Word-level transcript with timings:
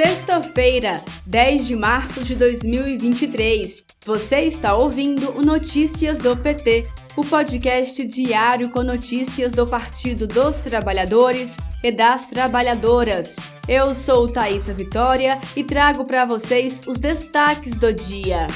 Sexta-feira, 0.00 1.02
10 1.26 1.66
de 1.66 1.74
março 1.74 2.22
de 2.22 2.36
2023. 2.36 3.84
Você 4.06 4.38
está 4.42 4.76
ouvindo 4.76 5.36
o 5.36 5.42
Notícias 5.42 6.20
do 6.20 6.36
PT, 6.36 6.86
o 7.16 7.24
podcast 7.24 8.06
diário 8.06 8.70
com 8.70 8.84
notícias 8.84 9.52
do 9.52 9.66
Partido 9.66 10.28
dos 10.28 10.60
Trabalhadores 10.60 11.56
e 11.82 11.90
das 11.90 12.28
Trabalhadoras. 12.28 13.34
Eu 13.66 13.92
sou 13.92 14.28
Thaisa 14.28 14.72
Vitória 14.72 15.40
e 15.56 15.64
trago 15.64 16.04
para 16.04 16.24
vocês 16.24 16.80
os 16.86 17.00
destaques 17.00 17.80
do 17.80 17.92
dia. 17.92 18.46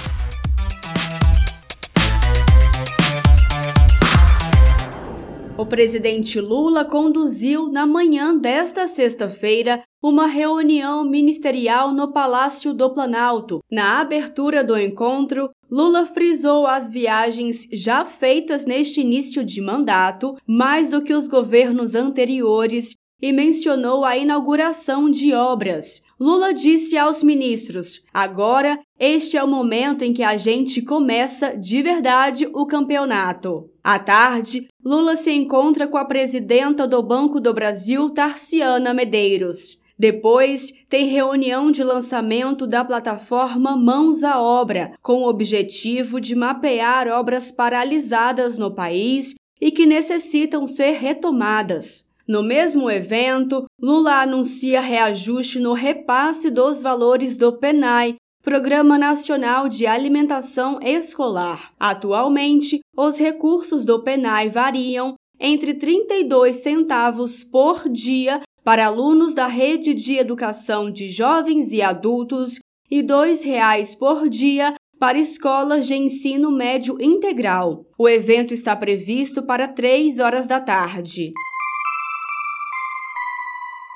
O 5.56 5.66
presidente 5.66 6.40
Lula 6.40 6.82
conduziu 6.82 7.68
na 7.70 7.86
manhã 7.86 8.36
desta 8.36 8.86
sexta-feira 8.86 9.82
uma 10.02 10.26
reunião 10.26 11.04
ministerial 11.04 11.92
no 11.92 12.10
Palácio 12.10 12.72
do 12.72 12.92
Planalto. 12.92 13.60
Na 13.70 14.00
abertura 14.00 14.64
do 14.64 14.76
encontro, 14.78 15.50
Lula 15.70 16.06
frisou 16.06 16.66
as 16.66 16.90
viagens 16.90 17.68
já 17.70 18.04
feitas 18.04 18.64
neste 18.64 19.02
início 19.02 19.44
de 19.44 19.60
mandato, 19.60 20.34
mais 20.46 20.88
do 20.88 21.02
que 21.02 21.12
os 21.12 21.28
governos 21.28 21.94
anteriores, 21.94 22.96
e 23.20 23.30
mencionou 23.30 24.04
a 24.04 24.16
inauguração 24.16 25.08
de 25.08 25.32
obras. 25.32 26.02
Lula 26.18 26.52
disse 26.52 26.98
aos 26.98 27.22
ministros: 27.22 28.02
agora 28.12 28.80
este 28.98 29.36
é 29.36 29.44
o 29.44 29.48
momento 29.48 30.02
em 30.02 30.12
que 30.12 30.22
a 30.22 30.36
gente 30.36 30.82
começa 30.82 31.56
de 31.56 31.82
verdade 31.82 32.48
o 32.52 32.66
campeonato. 32.66 33.68
À 33.82 33.98
tarde, 33.98 34.68
Lula 34.84 35.16
se 35.16 35.30
encontra 35.30 35.86
com 35.86 35.96
a 35.96 36.04
presidenta 36.04 36.88
do 36.88 37.00
Banco 37.00 37.40
do 37.40 37.54
Brasil, 37.54 38.10
Tarciana 38.10 38.92
Medeiros. 38.92 39.78
Depois, 39.96 40.72
tem 40.88 41.06
reunião 41.06 41.70
de 41.70 41.84
lançamento 41.84 42.66
da 42.66 42.84
plataforma 42.84 43.76
Mãos 43.76 44.24
à 44.24 44.40
Obra, 44.40 44.94
com 45.00 45.18
o 45.18 45.28
objetivo 45.28 46.20
de 46.20 46.34
mapear 46.34 47.06
obras 47.06 47.52
paralisadas 47.52 48.58
no 48.58 48.74
país 48.74 49.36
e 49.60 49.70
que 49.70 49.86
necessitam 49.86 50.66
ser 50.66 50.94
retomadas. 50.98 52.08
No 52.26 52.42
mesmo 52.42 52.90
evento, 52.90 53.64
Lula 53.80 54.22
anuncia 54.22 54.80
reajuste 54.80 55.60
no 55.60 55.74
repasse 55.74 56.50
dos 56.50 56.82
valores 56.82 57.36
do 57.36 57.52
PENAI, 57.52 58.16
Programa 58.42 58.98
Nacional 58.98 59.68
de 59.68 59.86
Alimentação 59.86 60.80
Escolar. 60.82 61.72
Atualmente, 61.78 62.80
os 62.96 63.16
recursos 63.16 63.84
do 63.84 64.02
PENAI 64.02 64.48
variam 64.50 65.14
entre 65.38 65.74
32 65.74 66.56
centavos 66.56 67.44
por 67.44 67.88
dia 67.88 68.42
para 68.64 68.86
alunos 68.86 69.32
da 69.32 69.46
rede 69.46 69.94
de 69.94 70.18
educação 70.18 70.90
de 70.90 71.06
jovens 71.06 71.70
e 71.70 71.80
adultos 71.82 72.58
e 72.90 72.96
R$ 72.96 73.06
2,00 73.06 73.96
por 73.96 74.28
dia 74.28 74.74
para 74.98 75.18
escolas 75.18 75.86
de 75.86 75.94
ensino 75.94 76.50
médio 76.50 77.00
integral. 77.00 77.86
O 77.96 78.08
evento 78.08 78.52
está 78.52 78.74
previsto 78.74 79.44
para 79.44 79.68
3 79.68 80.18
horas 80.18 80.48
da 80.48 80.58
tarde. 80.58 81.32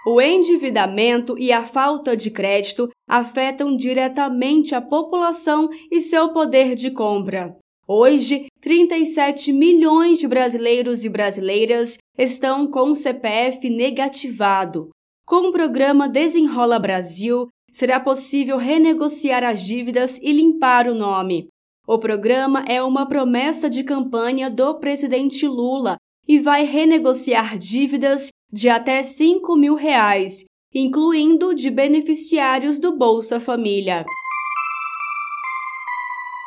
O 0.08 0.20
endividamento 0.20 1.36
e 1.36 1.50
a 1.50 1.66
falta 1.66 2.16
de 2.16 2.30
crédito 2.30 2.88
afetam 3.08 3.76
diretamente 3.76 4.72
a 4.72 4.80
população 4.80 5.68
e 5.90 6.00
seu 6.00 6.32
poder 6.32 6.76
de 6.76 6.92
compra. 6.92 7.56
Hoje, 7.88 8.46
37 8.60 9.52
milhões 9.52 10.18
de 10.18 10.28
brasileiros 10.28 11.04
e 11.04 11.08
brasileiras 11.08 11.98
estão 12.16 12.70
com 12.70 12.92
o 12.92 12.94
CPF 12.94 13.68
negativado. 13.68 14.90
Com 15.26 15.48
o 15.48 15.52
programa 15.52 16.08
Desenrola 16.08 16.78
Brasil, 16.78 17.48
será 17.72 17.98
possível 17.98 18.58
renegociar 18.58 19.42
as 19.42 19.60
dívidas 19.60 20.20
e 20.22 20.32
limpar 20.32 20.86
o 20.86 20.94
nome. 20.94 21.48
O 21.84 21.98
programa 21.98 22.64
é 22.68 22.80
uma 22.80 23.08
promessa 23.08 23.68
de 23.68 23.82
campanha 23.82 24.48
do 24.48 24.78
presidente 24.78 25.48
Lula 25.48 25.96
e 26.28 26.38
vai 26.38 26.64
renegociar 26.64 27.58
dívidas 27.58 28.28
de 28.52 28.68
até 28.68 29.02
5 29.02 29.56
mil 29.56 29.74
reais, 29.74 30.44
incluindo 30.74 31.54
de 31.54 31.70
beneficiários 31.70 32.78
do 32.78 32.96
Bolsa 32.96 33.40
Família. 33.40 34.04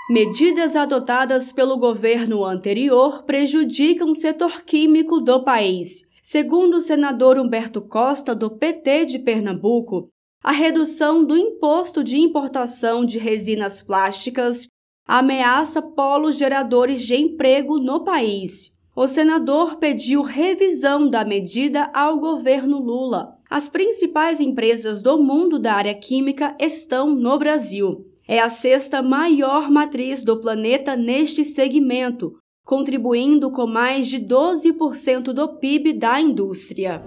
Medidas 0.09 0.75
adotadas 0.75 1.53
pelo 1.53 1.77
governo 1.77 2.43
anterior 2.43 3.23
prejudicam 3.23 4.09
o 4.09 4.15
setor 4.15 4.63
químico 4.63 5.19
do 5.19 5.43
país. 5.43 6.07
Segundo 6.21 6.77
o 6.77 6.81
senador 6.81 7.37
Humberto 7.37 7.81
Costa, 7.81 8.33
do 8.33 8.49
PT 8.49 9.05
de 9.05 9.19
Pernambuco, 9.19 10.09
a 10.43 10.51
redução 10.51 11.23
do 11.23 11.37
imposto 11.37 12.03
de 12.03 12.19
importação 12.19 13.05
de 13.05 13.19
resinas 13.19 13.83
plásticas 13.83 14.67
ameaça 15.07 15.81
polos 15.81 16.37
geradores 16.37 17.05
de 17.05 17.15
emprego 17.15 17.79
no 17.79 18.03
país. 18.03 18.71
O 19.01 19.07
senador 19.07 19.77
pediu 19.77 20.23
revisão 20.23 21.09
da 21.09 21.23
medida 21.23 21.89
ao 21.93 22.19
governo 22.19 22.79
Lula. 22.79 23.37
As 23.49 23.69
principais 23.69 24.41
empresas 24.41 25.01
do 25.01 25.17
mundo 25.17 25.57
da 25.57 25.75
área 25.75 25.95
química 25.95 26.53
estão 26.59 27.09
no 27.09 27.39
Brasil 27.39 28.05
é 28.27 28.39
a 28.39 28.49
sexta 28.49 29.01
maior 29.01 29.71
matriz 29.71 30.21
do 30.21 30.37
planeta 30.41 30.97
neste 30.97 31.45
segmento, 31.45 32.33
contribuindo 32.65 33.49
com 33.49 33.65
mais 33.65 34.05
de 34.05 34.19
12% 34.19 35.31
do 35.31 35.47
PIB 35.47 35.93
da 35.93 36.19
indústria. 36.19 37.01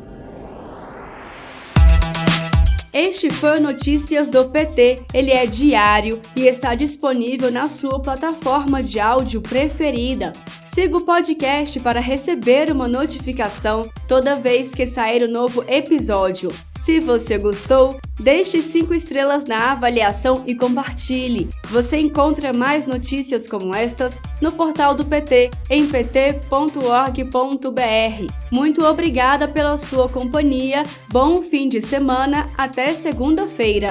Este 2.93 3.31
foi 3.31 3.57
o 3.57 3.63
Notícias 3.63 4.29
do 4.29 4.45
PT. 4.51 5.05
Ele 5.15 5.31
é 5.31 5.47
diário 5.47 6.21
e 6.37 6.43
está 6.43 6.75
disponível 6.75 7.51
na 7.51 7.67
sua 7.67 7.99
plataforma 7.99 8.83
de 8.83 9.01
áudio 9.01 9.41
preferida. 9.41 10.35
Siga 10.63 10.99
o 10.99 11.01
podcast 11.05 11.81
para 11.81 12.01
receber 12.01 12.71
uma 12.71 12.87
notificação 12.87 13.91
toda 14.07 14.37
vez 14.37 14.75
que 14.75 14.87
sair 14.87 15.27
um 15.27 15.33
novo 15.33 15.65
episódio. 15.67 16.53
Se 16.77 17.01
você 17.01 17.39
gostou, 17.39 17.99
deixe 18.23 18.63
5 18.63 18.95
estrelas 18.95 19.45
na 19.45 19.73
avaliação 19.73 20.45
e 20.47 20.55
compartilhe. 20.55 21.51
Você 21.69 21.99
encontra 21.99 22.53
mais 22.53 22.87
notícias 22.87 23.49
como 23.49 23.75
estas 23.75 24.21
no 24.41 24.53
portal 24.53 24.95
do 24.95 25.05
PT 25.05 25.51
em 25.69 25.87
pt.org.br. 25.87 26.43
Muito 28.51 28.85
obrigada 28.85 29.49
pela 29.49 29.77
sua 29.77 30.09
companhia. 30.09 30.85
Bom 31.09 31.43
fim 31.43 31.69
de 31.69 31.81
semana. 31.83 32.47
Até 32.57 32.95
segunda-feira. 32.95 33.91